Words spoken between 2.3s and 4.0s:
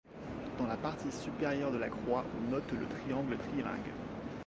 on note le triangle trilingue.